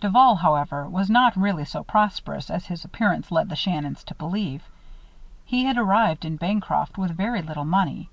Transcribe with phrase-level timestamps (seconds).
[0.00, 4.62] Duval, however, was not really so prosperous as his appearance led the Shannons to believe.
[5.44, 8.08] He had arrived in Bancroft with very little money.